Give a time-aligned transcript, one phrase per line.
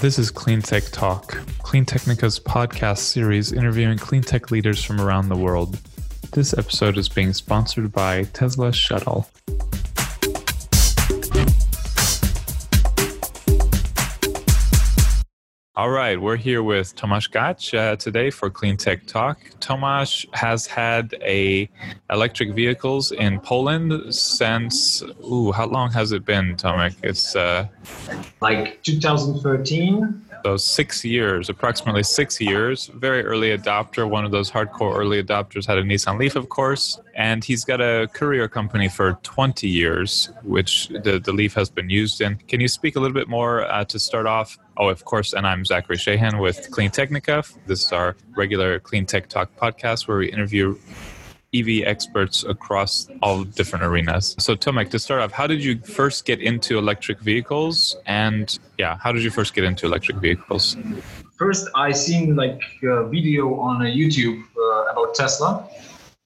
[0.00, 5.28] This is Clean Tech Talk, Clean Technica's podcast series interviewing clean tech leaders from around
[5.28, 5.76] the world.
[6.30, 9.28] This episode is being sponsored by Tesla Shuttle.
[15.78, 19.38] All right, we're here with Tomasz Gach uh, today for Clean Tech Talk.
[19.60, 21.70] Tomasz has had a
[22.10, 26.96] electric vehicles in Poland since ooh, how long has it been, Tomek?
[27.04, 27.68] It's uh,
[28.40, 30.20] like 2013.
[30.44, 32.86] So six years, approximately six years.
[32.94, 34.08] Very early adopter.
[34.08, 37.80] One of those hardcore early adopters had a Nissan Leaf, of course, and he's got
[37.80, 42.36] a courier company for 20 years, which the, the Leaf has been used in.
[42.48, 44.58] Can you speak a little bit more uh, to start off?
[44.76, 47.42] Oh, of course, and I'm Zachary Shahan with Clean Technica.
[47.66, 50.78] This is our regular Clean Tech Talk podcast where we interview
[51.54, 54.36] EV experts across all different arenas.
[54.38, 57.96] So, Tomek, to start off, how did you first get into electric vehicles?
[58.04, 60.76] And yeah, how did you first get into electric vehicles?
[61.38, 65.66] First, I seen like a video on YouTube uh, about Tesla,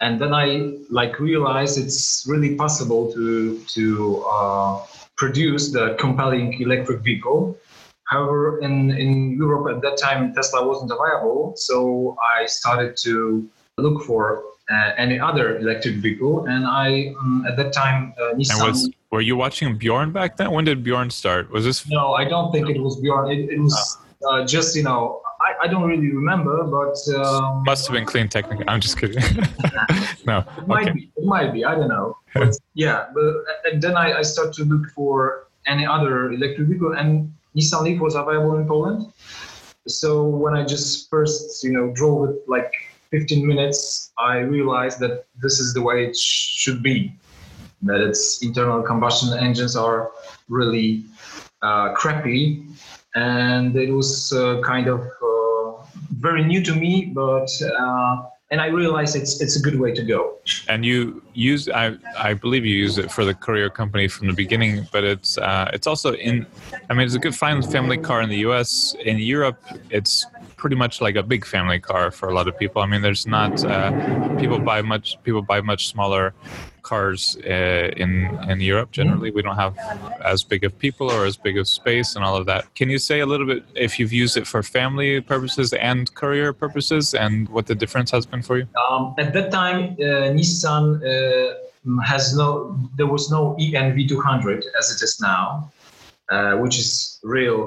[0.00, 4.80] and then I like realized it's really possible to to uh,
[5.16, 7.56] produce the compelling electric vehicle.
[8.04, 14.02] However, in in Europe at that time, Tesla wasn't available, so I started to look
[14.02, 16.46] for uh, any other electric vehicle.
[16.46, 18.60] And I, um, at that time, uh, Nissan.
[18.60, 20.50] And was, were you watching Bjorn back then?
[20.50, 21.50] When did Bjorn start?
[21.50, 21.88] Was this?
[21.88, 23.30] No, I don't think it was Bjorn.
[23.30, 24.40] It, it was oh.
[24.40, 26.96] uh, just, you know, I, I, don't really remember, but.
[27.14, 28.64] Um, Must have been Clean technically.
[28.68, 29.22] I'm just kidding.
[30.26, 30.44] no.
[30.56, 30.92] It might okay.
[30.92, 31.12] be.
[31.16, 31.64] It might be.
[31.64, 32.16] I don't know.
[32.34, 33.06] But, yeah.
[33.12, 33.34] But
[33.64, 38.00] and then I, I start to look for any other electric vehicle, and Nissan Leaf
[38.00, 39.12] was available in Poland.
[39.88, 42.72] So when I just first, you know, drove it like
[43.12, 47.14] 15 minutes, I realized that this is the way it sh- should be.
[47.82, 50.10] That its internal combustion engines are
[50.48, 51.04] really
[51.60, 52.64] uh, crappy,
[53.14, 58.66] and it was uh, kind of uh, very new to me, but uh, and I
[58.66, 60.36] realized it's it's a good way to go.
[60.68, 64.34] And you use I I believe you use it for the courier company from the
[64.44, 66.46] beginning, but it's uh, it's also in
[66.88, 68.94] I mean it's a good fine family car in the U.S.
[69.04, 70.26] In Europe, it's
[70.62, 72.80] pretty much like a big family car for a lot of people.
[72.80, 73.90] I mean, there's not uh,
[74.42, 76.24] people buy much people buy much smaller
[76.82, 78.10] cars uh, in
[78.52, 78.90] in Europe.
[78.92, 79.74] Generally, we don't have
[80.34, 82.62] as big of people or as big of space and all of that.
[82.78, 86.52] Can you say a little bit if you've used it for family purposes and courier
[86.64, 88.66] purposes, and what the difference has been for you?
[88.84, 92.48] Um, at that time, uh, Nissan uh, has no
[92.98, 95.44] there was no EN V200 as it is now,
[96.34, 97.58] uh, which is real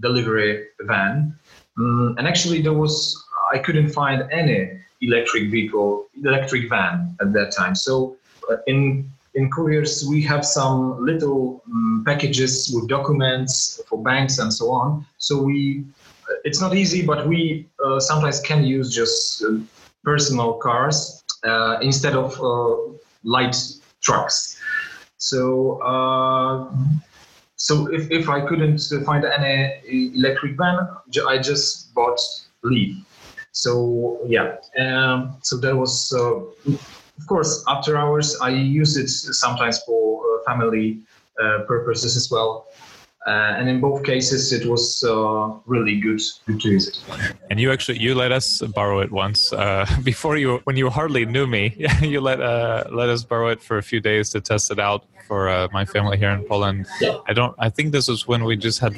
[0.00, 1.38] delivery van.
[1.78, 3.22] Um, and actually, there was
[3.52, 7.74] I couldn't find any electric vehicle, electric van at that time.
[7.74, 8.16] So
[8.50, 14.52] uh, in in couriers, we have some little um, packages with documents for banks and
[14.52, 15.06] so on.
[15.18, 15.84] So we,
[16.28, 19.56] uh, it's not easy, but we uh, sometimes can use just uh,
[20.04, 22.92] personal cars uh, instead of uh,
[23.24, 23.56] light
[24.02, 24.60] trucks.
[25.16, 25.80] So
[27.62, 30.88] so if, if I couldn't find any electric van,
[31.28, 32.18] I just bought
[32.64, 32.96] Leaf.
[33.52, 36.38] So yeah, um, so that was uh,
[36.72, 38.36] of course after hours.
[38.40, 41.02] I use it sometimes for uh, family
[41.40, 42.66] uh, purposes as well.
[43.26, 46.98] Uh, and in both cases, it was uh, really good, good to use it.
[47.50, 51.24] And you actually you let us borrow it once uh, before you when you hardly
[51.24, 51.76] knew me.
[52.00, 55.04] you let uh, let us borrow it for a few days to test it out
[55.28, 56.86] for uh, my family here in Poland.
[57.00, 57.18] Yeah.
[57.28, 57.54] I don't.
[57.58, 58.94] I think this was when we just had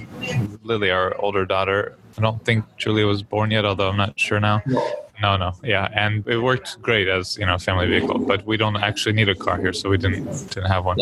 [0.63, 1.97] Lily, our older daughter.
[2.17, 4.63] I don't think Julia was born yet, although I'm not sure now.
[4.65, 5.04] No.
[5.25, 8.77] No, no, yeah, and it worked great as you know family vehicle, but we don't
[8.77, 10.99] actually need a car here, so we didn't didn't have one.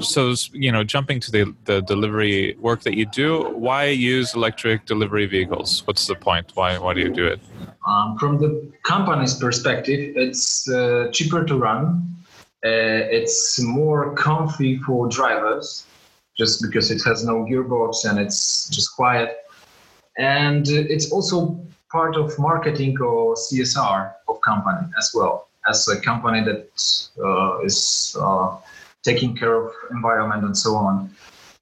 [0.00, 3.28] So you know, jumping to the the delivery work that you do,
[3.66, 3.82] why
[4.14, 5.86] use electric delivery vehicles?
[5.86, 6.46] What's the point?
[6.54, 7.38] Why why do you do it?
[7.86, 8.50] Um, from the
[8.92, 11.84] company's perspective, it's uh, cheaper to run.
[12.64, 15.84] Uh, it's more comfy for drivers,
[16.40, 19.30] just because it has no gearbox and it's just quiet,
[20.16, 21.60] and it's also
[21.90, 26.68] part of marketing or CSR of company as well as a company that
[27.22, 28.56] uh, is uh,
[29.02, 31.10] taking care of environment and so on.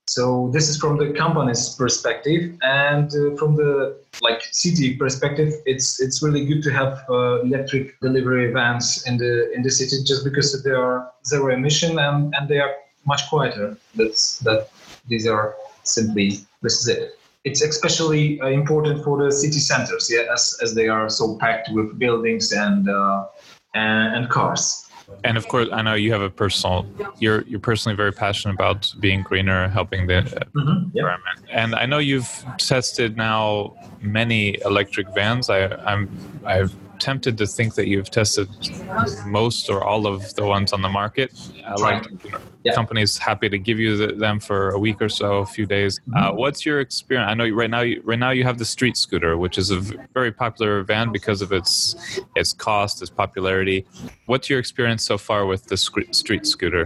[0.06, 5.98] So this is from the company's perspective, and uh, from the like city perspective, it's
[5.98, 10.22] it's really good to have uh, electric delivery vans in the in the city just
[10.22, 12.74] because they are zero emission and, and they are
[13.06, 13.78] much quieter.
[13.94, 14.68] That's that
[15.08, 20.32] these are simply this is it it's especially uh, important for the city centers, yeah,
[20.32, 23.26] as, as they are so packed with buildings and uh,
[23.74, 24.88] and, and, cars.
[25.24, 26.86] and of course, I know you have a personal.
[27.18, 30.88] You're you're personally very passionate about being greener, helping the mm-hmm.
[30.94, 31.02] yeah.
[31.02, 31.40] environment.
[31.50, 35.50] And I know you've tested now many electric vans.
[35.50, 36.08] I, I'm
[36.46, 36.74] I've
[37.04, 38.48] tempted to think that you've tested
[39.26, 41.30] most or all of the ones on the market.
[41.66, 42.02] Uh, like
[42.62, 42.72] yeah.
[42.72, 46.00] companies happy to give you the, them for a week or so, a few days.
[46.00, 46.16] Uh, mm-hmm.
[46.16, 47.28] Uh, what's your experience?
[47.30, 49.80] I know right now, you, right now you have the StreetScooter, which is a
[50.14, 51.94] very popular van because of its
[52.36, 53.84] its cost, its popularity.
[54.24, 56.84] What's your experience so far with the StreetScooter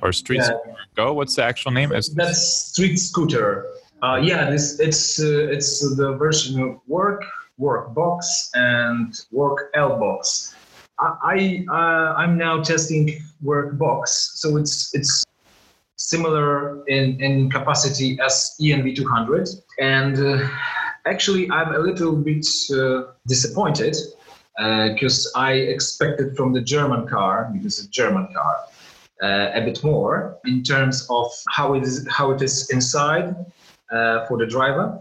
[0.00, 0.44] or street yeah.
[0.44, 1.12] scooter go?
[1.12, 1.90] What's the actual name?
[1.92, 3.64] Is that's StreetScooter.
[4.00, 7.24] Uh, yeah, this it's uh, it's the version of work
[7.60, 10.54] work box and work L box.
[10.98, 15.24] I, I uh, I'm now testing work box, so it's it's
[15.96, 19.62] similar in, in capacity as e-NV200.
[19.78, 20.48] And uh,
[21.06, 23.96] actually, I'm a little bit uh, disappointed
[24.56, 28.56] because uh, I expected from the German car, because it's a German car,
[29.22, 33.36] uh, a bit more in terms of how it is how it is inside
[33.92, 34.98] uh, for the driver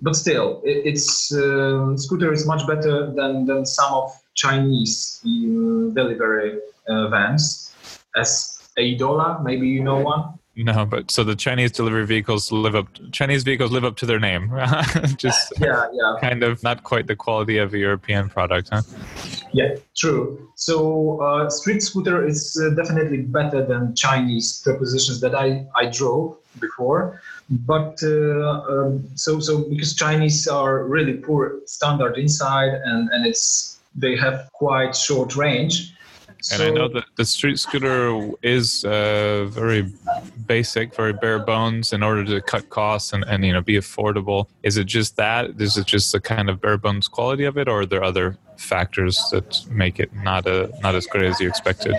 [0.00, 5.94] but still, it, its uh, scooter is much better than, than some of Chinese um,
[5.94, 6.58] delivery
[6.88, 7.72] uh, vans.
[8.16, 10.38] As Eidola, maybe you know one.
[10.58, 12.88] No, but so the Chinese delivery vehicles live up.
[13.12, 14.50] Chinese vehicles live up to their name.
[15.18, 16.16] Just yeah, yeah.
[16.18, 18.80] Kind of not quite the quality of a European product, huh?
[19.52, 20.50] Yeah, true.
[20.56, 27.20] So uh, StreetScooter is uh, definitely better than Chinese propositions that I I drove before
[27.50, 33.78] but uh, um, so so because Chinese are really poor standard inside and and it's
[33.94, 35.92] they have quite short range.
[36.28, 39.90] And so, I know that the StreetScooter is uh, very
[40.46, 44.46] basic, very bare bones in order to cut costs and, and you know be affordable.
[44.62, 45.60] Is it just that?
[45.60, 48.36] Is it just the kind of bare bones quality of it, or are there other
[48.56, 51.94] factors that make it not a not as good as you expected?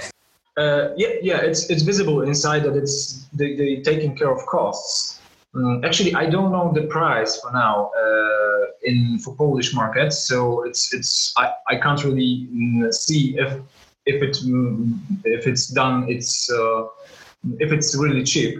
[0.56, 5.20] Uh, yeah, yeah, it's it's visible inside that it's they they taking care of costs.
[5.56, 10.64] Um, actually, I don't know the price for now uh, in for Polish markets, so
[10.64, 13.60] it's it's I, I can't really mm, see if
[14.06, 16.84] if it mm, if it's done it's uh,
[17.60, 18.60] if it's really cheap,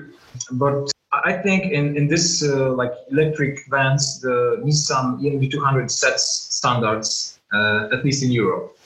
[0.52, 6.24] but I think in in this uh, like electric vans, the Nissan e-NV200 sets
[6.56, 8.77] standards uh, at least in Europe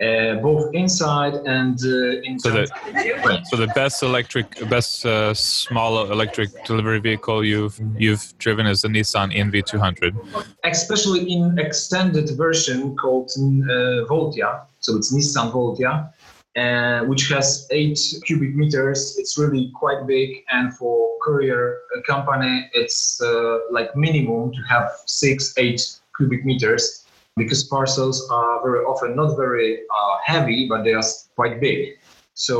[0.00, 2.68] uh, both inside and uh, inside.
[2.68, 8.66] So the, so the best electric, best uh, small electric delivery vehicle you've you've driven
[8.66, 10.46] is the Nissan NV200.
[10.64, 14.62] Especially in extended version called uh, Voltia.
[14.78, 16.10] So it's Nissan Voltia.
[16.56, 17.96] Uh, which has eight
[18.26, 19.16] cubic meters.
[19.18, 23.22] It's really quite big, and for courier uh, company, it's
[23.70, 25.80] like minimum to have six, eight
[26.16, 26.99] cubic meters
[27.40, 31.98] because parcels are very often not very uh, heavy, but they are quite big.
[32.34, 32.56] So,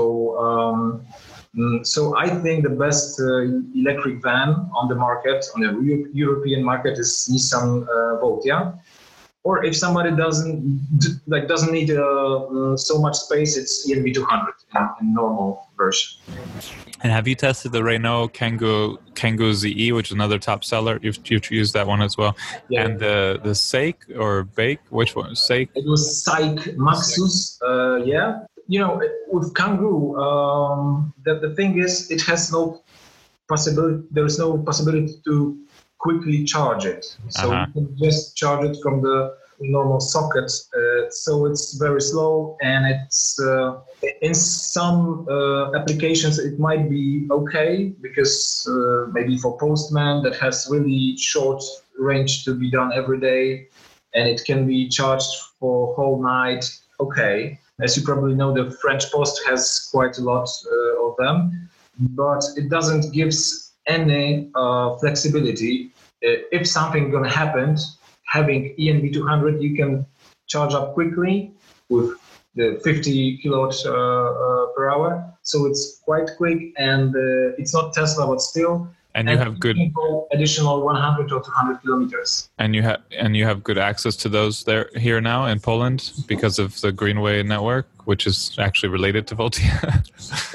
[0.47, 1.07] um,
[1.57, 3.27] mm, so I think the best uh,
[3.81, 4.49] electric van
[4.79, 5.73] on the market, on the
[6.13, 8.59] European market, is Nissan uh, Voltia.
[9.43, 15.15] Or if somebody doesn't like doesn't need uh, so much space, it's e-NV200 in, in
[15.15, 16.21] normal version.
[17.03, 20.99] And have you tested the Renault Kangoo Kangoo ZE, which is another top seller?
[21.03, 22.37] You've, you've used that one as well.
[22.69, 22.85] Yeah.
[22.85, 25.31] And the the SAIC or Bake, which one?
[25.33, 25.71] SAIC.
[25.75, 27.59] It was SAIC Maxus.
[27.63, 28.45] Uh, yeah.
[28.69, 29.01] You know,
[29.33, 32.83] with Kangoo, um, the the thing is, it has no
[33.49, 34.07] possibility.
[34.11, 35.59] There is no possibility to
[36.01, 37.05] quickly charge it.
[37.29, 37.67] So uh-huh.
[37.75, 40.51] you can just charge it from the normal socket.
[40.75, 43.81] Uh, so it's very slow and it's uh,
[44.23, 48.69] in some uh, applications it might be okay because
[49.13, 51.63] maybe for postman that has really short
[51.99, 53.69] range to be done every day
[54.15, 56.65] and it can be charged for whole night.
[56.99, 57.59] Okay.
[57.83, 62.45] As you probably know, the French Post has quite a lot uh, of them, but
[62.57, 63.33] it doesn't give
[63.87, 65.93] any uh, flexibility.
[66.23, 67.79] if something gonna happen,
[68.31, 70.07] having e-NV200, you can
[70.47, 71.53] charge up quickly
[71.89, 72.17] with
[72.55, 75.33] the 50 kilowatts uh, uh, per hour.
[75.43, 78.89] So it's quite quick and uh, it's not Tesla, but still.
[79.15, 79.77] And you and have good
[80.33, 82.49] additional 100 or 200 kilometers.
[82.59, 86.13] And you have and you have good access to those there here now in Poland
[86.27, 89.75] because of the Greenway network, which is actually related to Voltia.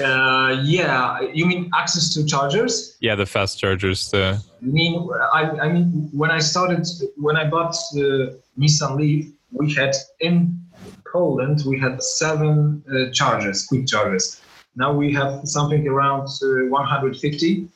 [0.00, 2.96] uh, yeah, you mean access to chargers?
[3.00, 4.10] Yeah, the fast chargers.
[4.10, 6.86] The I mean, I, I mean, when I started,
[7.16, 10.66] when I bought the Nissan Leaf, we had in
[11.12, 14.40] Poland we had seven uh, chargers, quick chargers.
[14.76, 17.68] Now we have something around uh, 150,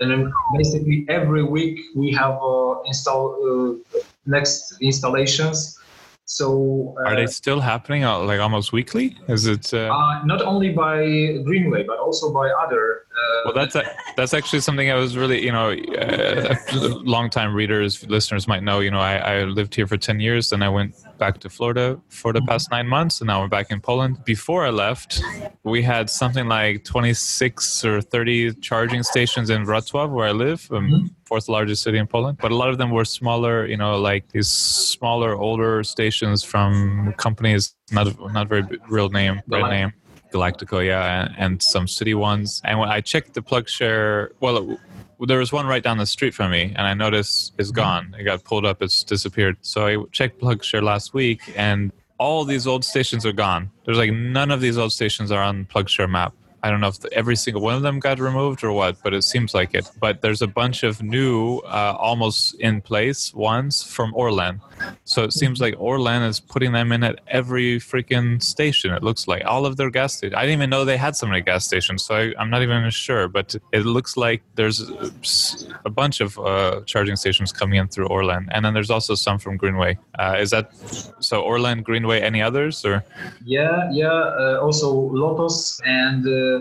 [0.00, 3.24] and basically every week we have uh, install
[3.94, 5.78] uh, next installations
[6.26, 9.16] So are they still happening like almost weekly?
[9.28, 11.04] Is it not only by
[11.44, 13.04] Greenway but also by other
[13.44, 13.84] well, that's a,
[14.16, 16.56] that's actually something I was really, you know, uh,
[17.02, 18.80] long-time readers, listeners might know.
[18.80, 22.00] You know, I, I lived here for ten years, and I went back to Florida
[22.08, 24.24] for the past nine months, and now we're back in Poland.
[24.24, 25.22] Before I left,
[25.62, 30.88] we had something like 26 or 30 charging stations in Wrocław, where I live, um,
[30.88, 31.06] mm-hmm.
[31.24, 32.38] Fourth largest city in Poland.
[32.40, 37.14] But a lot of them were smaller, you know, like these smaller, older stations from
[37.16, 39.92] companies, not not very real name, brand name.
[40.32, 42.60] Galactico, yeah, and, and some city ones.
[42.64, 44.76] And when I checked the PlugShare, well,
[45.20, 47.76] there was one right down the street from me, and I noticed it's mm-hmm.
[47.76, 48.16] gone.
[48.18, 49.56] It got pulled up, it's disappeared.
[49.62, 53.70] So I checked PlugShare last week, and all these old stations are gone.
[53.84, 56.34] There's like none of these old stations are on PlugShare map.
[56.64, 59.20] I don't know if every single one of them got removed or what, but it
[59.22, 59.86] seems like it.
[60.00, 64.60] But there's a bunch of new, uh, almost in place ones from Orlen.
[65.04, 68.92] So it seems like Orlen is putting them in at every freaking station.
[68.94, 70.36] It looks like all of their gas stations.
[70.36, 72.88] I didn't even know they had so many gas stations, so I, am not even
[72.90, 73.28] sure.
[73.28, 74.80] But it looks like there's
[75.84, 79.38] a bunch of uh, charging stations coming in through Orlen, and then there's also some
[79.38, 79.98] from Greenway.
[80.18, 80.70] Uh, is that
[81.20, 81.42] so?
[81.42, 83.04] Orlen, Greenway, any others or?
[83.44, 84.06] Yeah, yeah.
[84.06, 86.53] Uh, also Lotos and uh,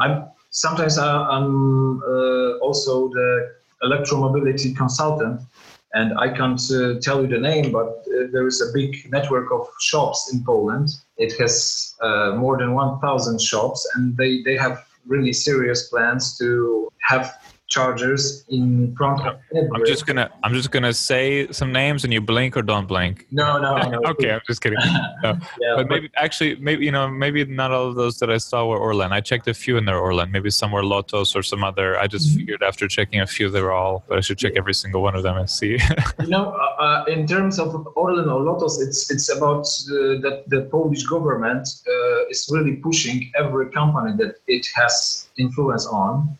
[0.00, 5.40] I'm sometimes I, am uh, also the electromobility consultant
[5.94, 9.52] and I can't uh, tell you the name, but uh, there is a big network
[9.52, 10.88] of shops in Poland.
[11.18, 16.88] It has uh, more than 1,000 shops, and they, they have really serious plans to
[17.02, 17.41] have
[17.72, 19.40] chargers in front of
[19.74, 23.26] I'm just gonna I'm just gonna say some names and you blink or don't blink.
[23.30, 24.00] No, no, no.
[24.12, 24.78] okay, I'm just kidding.
[25.22, 25.38] No.
[25.60, 28.38] yeah, but, but, maybe actually maybe you know maybe not all of those that I
[28.38, 29.12] saw were Orlen.
[29.12, 30.30] I checked a few in there Orlen.
[30.30, 31.98] Maybe some were Lotos or some other.
[31.98, 32.38] I just mm-hmm.
[32.38, 35.14] figured after checking a few they were all, but I should check every single one
[35.14, 35.78] of them and see.
[36.20, 37.68] you know, uh, uh, in terms of
[38.02, 41.64] Orlen or Lotos, it's it's about uh, that the Polish government
[41.94, 46.36] uh, is really pushing every company that it has influence on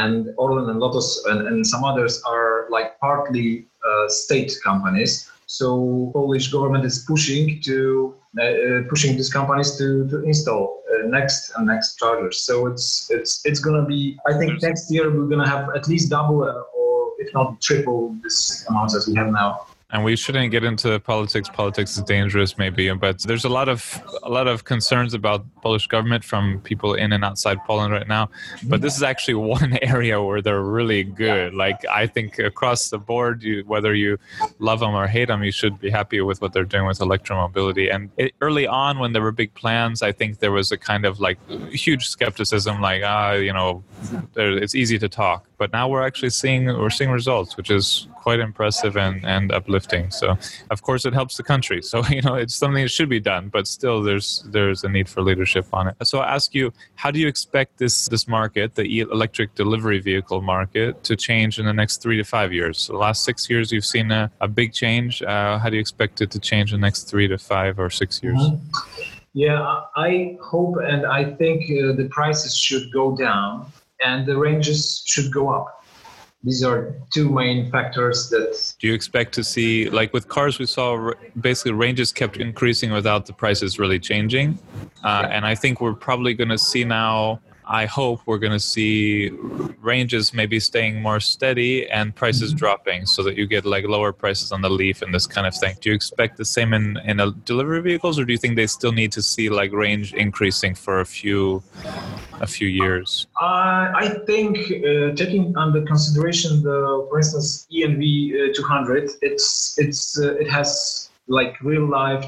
[0.00, 3.48] and Orlen and Lotos and, and some others are like partly
[3.88, 5.12] uh, state companies.
[5.46, 11.06] So Polish government is pushing to uh, uh, pushing these companies to, to install uh,
[11.16, 12.36] next and next chargers.
[12.48, 14.00] So it's it's it's gonna be.
[14.30, 18.00] I think next year we're gonna have at least double uh, or if not triple
[18.24, 19.50] this amount as we have now
[19.90, 21.48] and we shouldn't get into politics.
[21.48, 25.86] Politics is dangerous maybe but there's a lot of a lot of concerns about polish
[25.86, 28.28] government from people in and outside poland right now.
[28.64, 31.54] But this is actually one area where they're really good.
[31.54, 34.18] Like i think across the board you, whether you
[34.58, 37.94] love them or hate them you should be happy with what they're doing with electromobility.
[37.94, 41.04] And it, early on when there were big plans i think there was a kind
[41.04, 41.38] of like
[41.70, 43.84] huge skepticism like ah you know
[44.34, 45.46] it's easy to talk.
[45.58, 50.10] But now we're actually seeing we're seeing results which is quite impressive and, and uplifting.
[50.10, 50.36] So,
[50.70, 51.80] of course, it helps the country.
[51.80, 55.08] So, you know, it's something that should be done, but still, there's there's a need
[55.08, 55.94] for leadership on it.
[56.02, 60.40] So, I ask you, how do you expect this this market, the electric delivery vehicle
[60.42, 62.74] market, to change in the next three to five years?
[62.82, 65.22] So the last six years, you've seen a, a big change.
[65.22, 67.90] Uh, how do you expect it to change in the next three to five or
[67.90, 68.40] six years?
[68.40, 69.02] Mm-hmm.
[69.34, 69.62] Yeah,
[69.94, 73.70] I hope and I think uh, the prices should go down
[74.04, 75.85] and the ranges should go up
[76.46, 80.64] these are two main factors that do you expect to see like with cars we
[80.64, 84.56] saw basically ranges kept increasing without the prices really changing
[85.04, 85.36] uh, yeah.
[85.36, 89.30] and i think we're probably going to see now I hope we're going to see
[89.80, 92.58] ranges maybe staying more steady and prices mm-hmm.
[92.58, 95.54] dropping so that you get like lower prices on the Leaf and this kind of
[95.54, 95.76] thing.
[95.80, 98.92] Do you expect the same in, in delivery vehicles or do you think they still
[98.92, 101.62] need to see like range increasing for a few
[102.40, 103.26] a few years?
[103.40, 110.20] Uh, I think uh, taking under consideration the, for instance, ENV uh, 200, it's it's
[110.20, 112.24] uh, it has like real life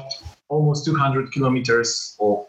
[0.49, 2.48] almost 200 kilometers of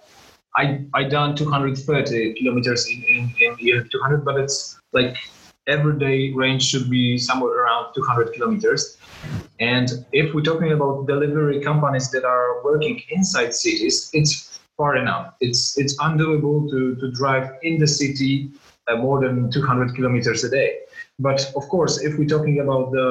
[0.56, 5.16] I I done 230 kilometers in in, in year 200, but it's like
[5.66, 8.98] everyday range should be somewhere around 200 kilometers.
[9.60, 15.34] And if we're talking about delivery companies that are working inside cities, it's far enough.
[15.40, 18.50] It's it's undoable to to drive in the city
[18.88, 20.78] uh, more than 200 kilometers a day.
[21.18, 23.08] But of course, if we're talking about the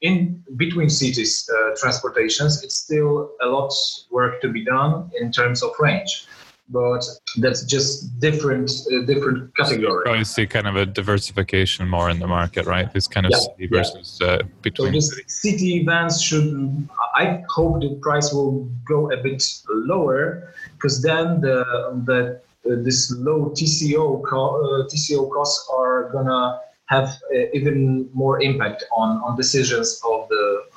[0.00, 3.72] in between cities uh, transportations, it's still a lot
[4.10, 6.26] work to be done in terms of range
[6.68, 7.04] but
[7.38, 10.02] that's just different uh, different category.
[10.06, 12.92] So you see kind of a diversification more in the market, right?
[12.92, 14.26] This kind of yeah, city versus yeah.
[14.26, 16.88] uh, between so just city vans should.
[17.14, 21.64] I hope the price will go a bit lower because then the
[22.04, 28.42] the uh, this low TCO co- uh, TCO costs are gonna have uh, even more
[28.42, 30.27] impact on on decisions of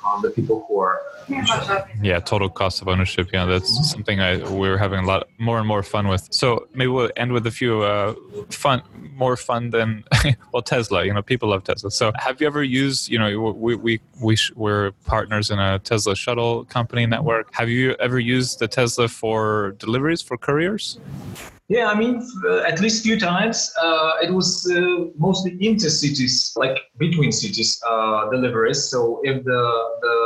[0.04, 1.00] on the people who are.
[2.02, 3.30] Yeah, total cost of ownership.
[3.32, 6.28] Yeah, that's something I we're having a lot more and more fun with.
[6.30, 8.14] So maybe we'll end with a few uh,
[8.50, 8.82] fun,
[9.14, 10.04] more fun than
[10.52, 11.04] well Tesla.
[11.04, 11.90] You know, people love Tesla.
[11.90, 13.08] So have you ever used?
[13.08, 17.54] You know, we we we we're partners in a Tesla shuttle company network.
[17.54, 20.98] Have you ever used the Tesla for deliveries for couriers?
[21.72, 23.72] Yeah, I mean, uh, at least few times.
[23.82, 28.90] Uh, it was uh, mostly intercities, like between cities uh, deliveries.
[28.90, 29.62] So if the
[30.02, 30.16] the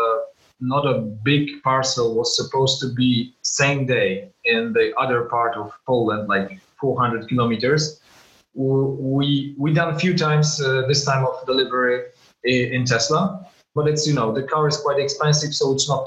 [0.59, 0.95] not a
[1.31, 6.59] big parcel was supposed to be same day in the other part of Poland, like
[6.81, 8.01] 400 kilometers,
[8.55, 12.07] we we done a few times uh, this time of delivery
[12.43, 13.47] in Tesla
[13.77, 16.07] but it's you know the car is quite expensive so it's not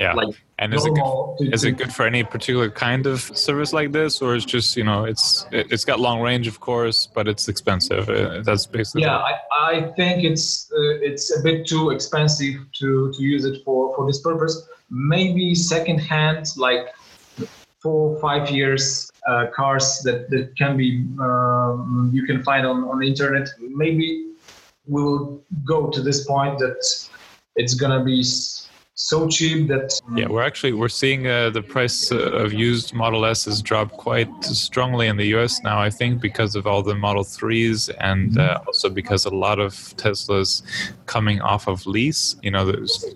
[0.00, 0.14] yeah.
[0.14, 3.72] like and is it good, to, is it good for any particular kind of service
[3.72, 7.28] like this or it's just you know it's it's got long range of course but
[7.28, 11.90] it's expensive uh, that's basically yeah I, I think it's uh, it's a bit too
[11.90, 14.66] expensive to to use it for for this purpose.
[14.90, 16.94] Maybe second hand like
[17.80, 22.98] four five years uh, cars that that can be um, you can find on on
[22.98, 23.48] the internet.
[23.60, 24.31] Maybe
[24.86, 27.08] we will go to this point that
[27.56, 28.22] it's gonna be
[28.94, 33.24] so cheap that yeah we're actually we're seeing uh, the price uh, of used model
[33.24, 36.94] s has dropped quite strongly in the us now i think because of all the
[36.94, 38.66] model 3s and uh, mm-hmm.
[38.66, 40.62] also because a lot of teslas
[41.06, 42.36] coming off of lease.
[42.42, 42.64] You know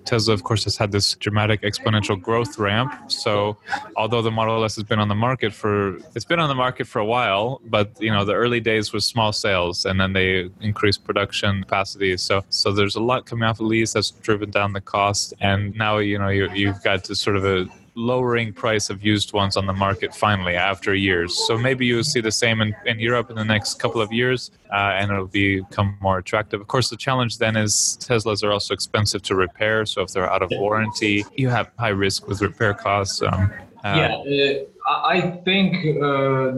[0.05, 2.93] tesla of course has had this dramatic exponential growth ramp.
[3.11, 3.57] So
[3.97, 6.87] although the model s has been on the market for it's been on the market
[6.93, 7.45] for a while
[7.77, 10.29] but you know the early days was small sales and then they
[10.71, 12.13] increased production capacity.
[12.29, 15.66] So so there's a lot coming off of lease that's driven down the cost and
[15.75, 19.57] now you know you, you've got to sort of a lowering price of used ones
[19.57, 21.35] on the market finally after years.
[21.47, 24.51] So maybe you'll see the same in, in Europe in the next couple of years,
[24.71, 26.61] uh, and it'll become more attractive.
[26.61, 29.87] Of course, the challenge then is Teslas are also expensive to repair.
[29.87, 33.23] So if they're out of warranty, you have high risk with repair costs.
[33.23, 33.51] Um,
[33.83, 34.59] uh, yeah,
[34.89, 36.53] uh, I think uh,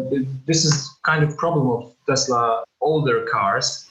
[0.46, 3.88] this is kind of problem of Tesla older cars,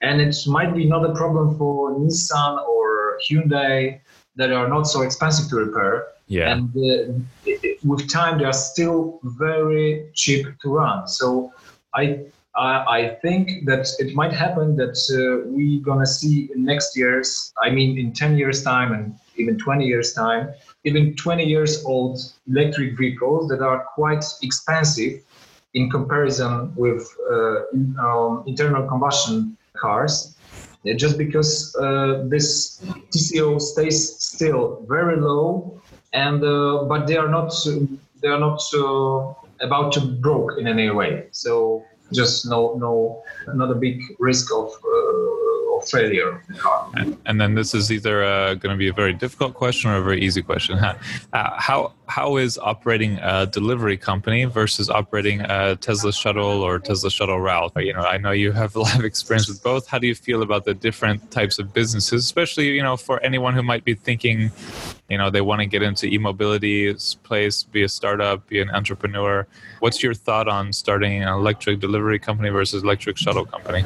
[0.00, 4.00] and it might be not a problem for Nissan or Hyundai
[4.38, 6.06] that are not so expensive to repair.
[6.28, 6.52] Yeah.
[6.52, 7.52] And uh,
[7.84, 11.06] with time, they are still very cheap to run.
[11.06, 11.52] So
[11.94, 12.20] I
[12.58, 17.52] I think that it might happen that uh, we're gonna see in next years.
[17.62, 20.50] I mean, in 10 years time and even 20 years time,
[20.84, 25.20] even 20 years old electric vehicles that are quite expensive
[25.74, 27.60] in comparison with uh,
[28.02, 30.36] um, internal combustion cars
[30.96, 35.80] just because uh, this TCO stays still very low,
[36.12, 37.52] and uh, but they are not
[38.22, 41.26] they are not uh, about to broke in any way.
[41.32, 43.22] So just no no
[43.54, 44.70] not a big risk of
[45.78, 46.42] of failure
[46.94, 49.96] And, and then this is either uh, going to be a very difficult question or
[49.96, 50.78] a very easy question.
[51.32, 57.10] Uh, how how is operating a delivery company versus operating a Tesla shuttle or Tesla
[57.10, 57.72] shuttle route?
[57.76, 59.86] You know, I know you have a lot of experience with both.
[59.86, 63.54] How do you feel about the different types of businesses, especially you know for anyone
[63.54, 64.50] who might be thinking,
[65.08, 69.46] you know, they want to get into e-mobility place, be a startup, be an entrepreneur.
[69.80, 73.84] What's your thought on starting an electric delivery company versus electric shuttle company?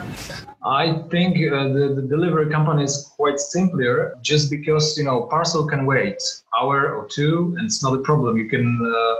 [0.64, 5.66] I think uh, the, the, delivery company is quite simpler just because, you know, parcel
[5.66, 6.22] can wait
[6.58, 8.36] hour or two and it's not a problem.
[8.36, 9.14] You can, uh,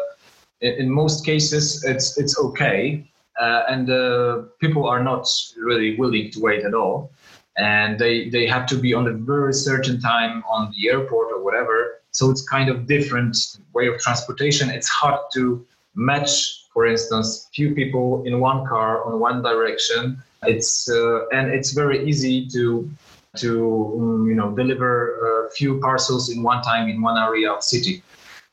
[0.60, 3.06] in, in, most cases, it's, it's okay.
[3.40, 7.10] Uh, and uh, people are not really willing to wait at all.
[7.56, 11.42] And they, they have to be on a very certain time on the airport or
[11.42, 12.00] whatever.
[12.10, 13.36] So it's kind of different
[13.72, 14.70] way of transportation.
[14.70, 15.64] It's hard to
[15.94, 21.72] match, for instance, few people in one car on one direction it's uh, and it's
[21.72, 22.90] very easy to
[23.36, 27.62] to um, you know deliver a few parcels in one time in one area of
[27.62, 28.02] city.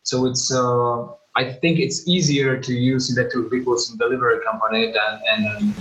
[0.03, 5.21] So it's uh, I think it's easier to use electric vehicles in delivery company than
[5.31, 5.73] and,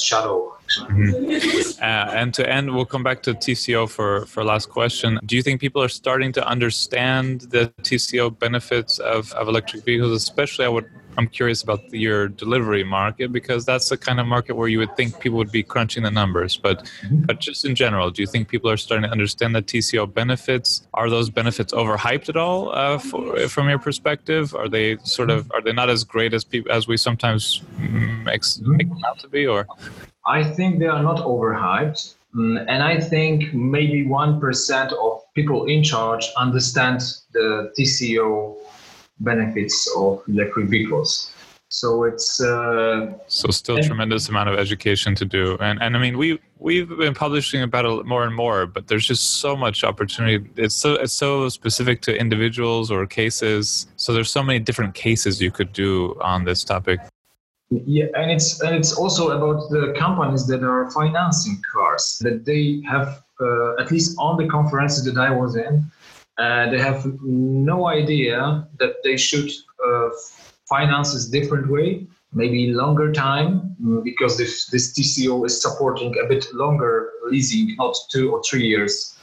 [0.00, 0.56] shuttle.
[0.78, 1.82] Mm-hmm.
[1.82, 5.18] Uh, and to end, we'll come back to TCO for for last question.
[5.26, 10.12] Do you think people are starting to understand the TCO benefits of, of electric vehicles?
[10.12, 10.88] Especially, I would
[11.18, 14.96] I'm curious about your delivery market because that's the kind of market where you would
[14.96, 16.56] think people would be crunching the numbers.
[16.56, 17.22] But mm-hmm.
[17.22, 20.86] but just in general, do you think people are starting to understand the TCO benefits?
[20.94, 24.54] Are those benefits overhyped at all uh, for, from your perspective?
[24.54, 28.42] Are they sort of are they not as great as people as we sometimes make,
[28.42, 28.76] mm-hmm.
[28.76, 29.46] make them out to be?
[29.46, 29.66] Or
[30.26, 32.14] I think they are not overhyped.
[32.34, 38.56] Mm, and I think maybe 1% of people in charge understand the TCO
[39.22, 41.32] benefits of electric vehicles.
[41.68, 45.98] So it's uh, so still and- tremendous amount of education to do, and and I
[45.98, 49.82] mean we we've been publishing about it more and more, but there's just so much
[49.82, 50.50] opportunity.
[50.56, 53.86] It's so it's so specific to individuals or cases.
[53.96, 57.00] So there's so many different cases you could do on this topic.
[57.70, 62.82] Yeah, and it's and it's also about the companies that are financing cars that they
[62.86, 65.90] have uh, at least on the conferences that I was in,
[66.38, 69.50] uh, they have no idea that they should
[69.84, 70.08] uh,
[70.68, 76.26] finance this different way, maybe longer time mm, because this this TCO is supporting a
[76.26, 79.18] bit longer leasing, not two or three years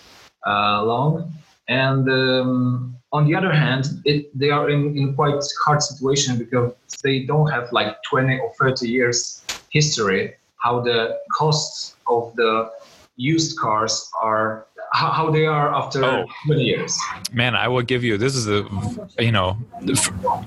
[0.45, 1.33] uh, long,
[1.67, 6.73] and um, on the other hand, it, they are in, in quite hard situation because
[7.03, 12.69] they don't have like 20 or 30 years history how the costs of the
[13.15, 16.25] used cars are how, how they are after Oh.
[16.47, 16.97] 20 years.
[17.31, 18.17] Man, I will give you.
[18.17, 18.65] This is a,
[19.19, 19.57] you know,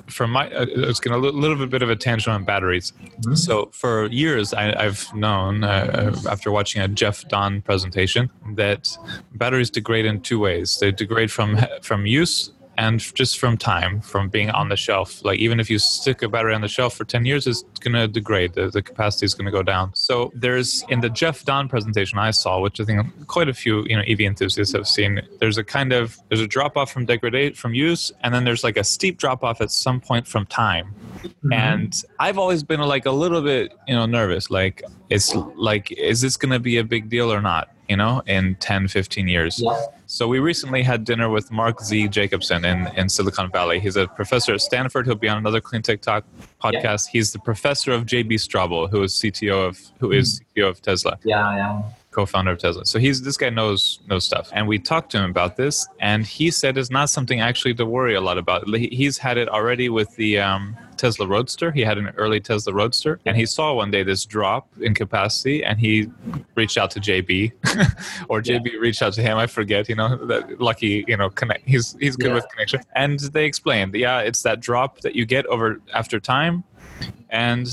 [0.08, 0.50] from my.
[0.50, 2.92] uh, It's going to a little bit of a tangent on batteries.
[3.34, 8.96] So for years, I, I've known uh, after watching a Jeff Dahn presentation that
[9.34, 10.78] batteries degrade in two ways.
[10.80, 15.24] They degrade from from use and just from time, from being on the shelf.
[15.24, 17.94] Like even if you stick a battery on the shelf for 10 years, it's going
[17.94, 18.54] to degrade.
[18.54, 19.92] The, the capacity is going to go down.
[19.94, 23.84] So there's in the Jeff Dahn presentation I saw, which I think quite a few
[23.84, 25.20] you know EV enthusiasts have seen.
[25.40, 28.64] There's a kind of there's a drop off from degradation from use, and then there's
[28.64, 30.94] like a steep drop off at some point from time.
[31.18, 31.52] Mm-hmm.
[31.52, 34.50] And I've always been like a little bit you know nervous.
[34.50, 37.70] Like it's like is this going to be a big deal or not?
[37.88, 39.60] You know, in 10, 15 years.
[39.60, 39.78] Yeah.
[40.12, 42.08] So we recently had dinner with Mark Z.
[42.08, 43.80] Jacobson in, in Silicon Valley.
[43.80, 45.06] He's a professor at Stanford.
[45.06, 46.26] He'll be on another Clean Tech Talk
[46.62, 47.06] podcast.
[47.08, 51.18] He's the professor of JB Straubel, who is CTO of who is CTO of Tesla,
[51.24, 51.82] Yeah, yeah.
[52.10, 52.84] co-founder of Tesla.
[52.84, 54.50] So he's this guy knows knows stuff.
[54.52, 57.86] And we talked to him about this, and he said it's not something actually to
[57.86, 58.68] worry a lot about.
[58.68, 61.72] He's had it already with the um, Tesla Roadster.
[61.72, 65.64] He had an early Tesla Roadster, and he saw one day this drop in capacity,
[65.64, 66.08] and he
[66.54, 67.52] reached out to JB,
[68.28, 69.36] or JB reached out to him.
[69.36, 69.88] I forget.
[69.88, 71.04] You know, that lucky.
[71.08, 71.68] You know, connect.
[71.68, 72.34] He's he's good Yeah.
[72.34, 72.80] with connection.
[72.94, 76.62] And they explained, yeah, it's that drop that you get over after time,
[77.32, 77.66] and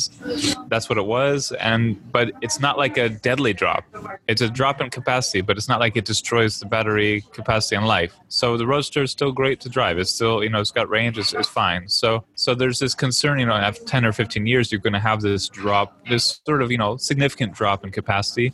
[0.69, 1.51] that's what it was.
[1.59, 3.83] And but it's not like a deadly drop.
[4.27, 7.85] It's a drop in capacity, but it's not like it destroys the battery capacity and
[7.85, 8.13] life.
[8.29, 9.99] So the Roadster is still great to drive.
[9.99, 11.17] It's still you know it's got range.
[11.17, 11.87] It's, it's fine.
[11.89, 13.37] So so there's this concern.
[13.39, 16.61] You know, after ten or fifteen years, you're going to have this drop, this sort
[16.61, 18.53] of you know significant drop in capacity,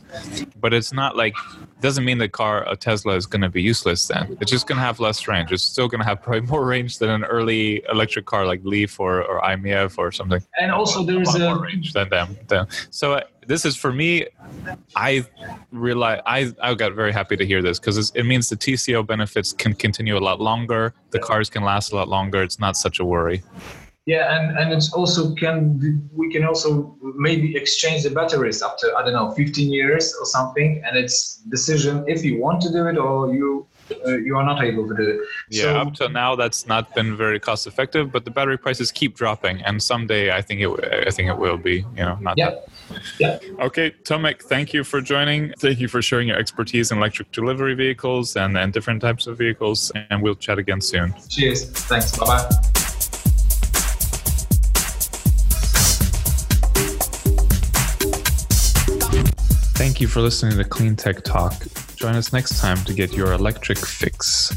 [0.60, 1.34] but it's not like
[1.80, 4.08] doesn't mean the car a Tesla is going to be useless.
[4.08, 5.52] Then it's just going to have less range.
[5.52, 8.98] It's still going to have probably more range than an early electric car like Leaf
[8.98, 12.36] or or i-MiEV or something And also there's lot a more range than them.
[12.48, 12.66] Them.
[12.90, 14.26] So uh, this is for me.
[14.96, 15.24] I
[15.70, 19.52] realize I I got very happy to hear this because it means the TCO benefits
[19.52, 20.92] can continue a lot longer.
[21.10, 22.42] The cars can last a lot longer.
[22.42, 23.44] It's not such a worry.
[24.06, 29.04] Yeah, and and it's also can we can also maybe exchange the batteries after I
[29.04, 32.98] don't know 15 years or something, and it's decision if you want to do it
[32.98, 33.68] or you
[34.04, 35.20] Uh, you are not able to do it.
[35.50, 38.90] Yeah, So- up to now that's not been very cost effective, but the battery prices
[38.90, 40.68] keep dropping, and someday I think it
[41.06, 41.76] I think it will be.
[41.96, 42.50] You know, not Yeah.
[42.50, 42.68] that.
[43.18, 43.64] Yeah.
[43.66, 45.52] Okay, Tomek, thank you for joining.
[45.58, 49.38] Thank you for sharing your expertise in electric delivery vehicles and, and different types of
[49.38, 51.14] vehicles, and we'll chat again soon.
[51.28, 51.64] Cheers.
[51.70, 52.16] Thanks.
[52.16, 52.48] Bye bye.
[59.76, 61.54] Thank you for listening to Clean Tech Talk.
[61.96, 64.52] Join us next time to get your electric fix.